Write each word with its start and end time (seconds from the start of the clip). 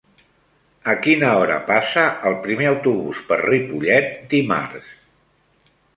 A 0.93 0.93
quina 1.01 1.27
hora 1.41 1.57
passa 1.67 2.05
el 2.31 2.37
primer 2.47 2.69
autobús 2.71 3.19
per 3.29 3.41
Ripollet 3.45 4.11
dimarts? 4.33 4.91